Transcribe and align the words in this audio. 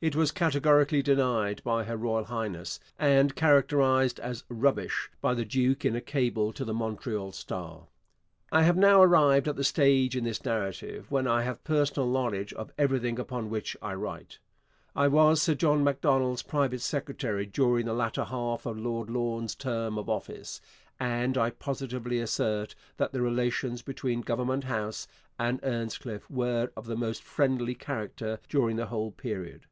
It 0.00 0.14
was 0.14 0.30
categorically 0.30 1.02
denied 1.02 1.60
by 1.64 1.82
Her 1.82 1.96
Royal 1.96 2.22
Highness, 2.26 2.78
and 3.00 3.34
characterized 3.34 4.20
as 4.20 4.44
'rubbish' 4.48 5.10
by 5.20 5.34
the 5.34 5.44
duke 5.44 5.84
in 5.84 5.96
a 5.96 6.00
cable 6.00 6.52
to 6.52 6.64
the 6.64 6.72
Montreal 6.72 7.32
Star. 7.32 7.88
I 8.52 8.62
have 8.62 8.76
now 8.76 9.02
arrived 9.02 9.48
at 9.48 9.56
the 9.56 9.64
stage 9.64 10.14
in 10.16 10.22
this 10.22 10.44
narrative 10.44 11.10
when 11.10 11.26
I 11.26 11.42
have 11.42 11.64
personal 11.64 12.08
knowledge 12.08 12.52
of 12.52 12.70
everything 12.78 13.18
upon 13.18 13.50
which 13.50 13.76
I 13.82 13.92
write. 13.94 14.38
I 14.94 15.08
was 15.08 15.42
Sir 15.42 15.56
John 15.56 15.82
Macdonald's 15.82 16.44
private 16.44 16.80
secretary 16.80 17.44
during 17.44 17.86
the 17.86 17.92
latter 17.92 18.22
half 18.22 18.66
of 18.66 18.78
Lord 18.78 19.10
Lorne's 19.10 19.56
term 19.56 19.98
of 19.98 20.08
office, 20.08 20.60
and 21.00 21.36
I 21.36 21.50
positively 21.50 22.20
assert 22.20 22.76
that 22.98 23.10
the 23.10 23.20
relations 23.20 23.82
between 23.82 24.20
Government 24.20 24.62
House 24.62 25.08
and 25.40 25.58
Earnscliffe 25.64 26.30
were 26.30 26.70
of 26.76 26.86
the 26.86 26.94
most 26.96 27.20
friendly 27.20 27.74
character 27.74 28.38
during 28.48 28.76
the 28.76 28.86
whole 28.86 29.10
period. 29.10 29.62